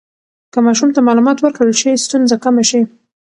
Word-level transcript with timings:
که 0.53 0.59
ماشوم 0.65 0.89
ته 0.95 0.99
معلومات 1.07 1.37
ورکړل 1.41 1.73
شي، 1.81 1.91
ستونزه 2.05 2.35
کمه 2.43 2.63
شي. 2.69 2.81